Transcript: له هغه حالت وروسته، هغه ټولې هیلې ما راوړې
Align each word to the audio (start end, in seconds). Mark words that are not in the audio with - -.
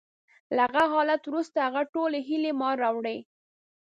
له 0.55 0.63
هغه 0.71 0.83
حالت 0.93 1.21
وروسته، 1.25 1.57
هغه 1.67 1.81
ټولې 1.93 2.19
هیلې 2.27 2.51
ما 2.59 2.69
راوړې 2.81 3.17